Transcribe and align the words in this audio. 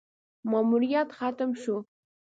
ماموریت 0.51 1.09
ختم 1.17 1.49
شو: 1.61 1.75